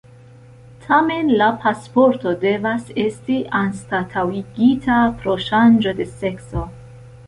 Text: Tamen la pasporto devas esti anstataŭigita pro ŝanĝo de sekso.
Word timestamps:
Tamen 0.85 1.29
la 1.41 1.49
pasporto 1.65 2.33
devas 2.47 2.89
esti 3.05 3.39
anstataŭigita 3.63 5.01
pro 5.23 5.41
ŝanĝo 5.49 5.99
de 6.03 6.13
sekso. 6.21 6.71